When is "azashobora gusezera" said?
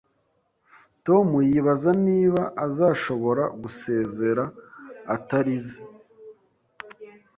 2.65-4.43